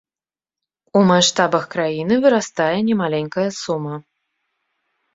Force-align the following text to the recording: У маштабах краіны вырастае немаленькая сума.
У 0.99 1.03
маштабах 1.11 1.63
краіны 1.77 2.19
вырастае 2.25 2.73
немаленькая 2.91 3.49
сума. 3.63 3.95